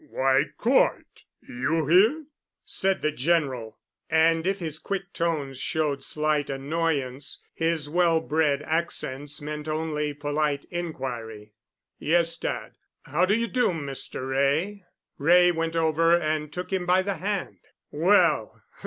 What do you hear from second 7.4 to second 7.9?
his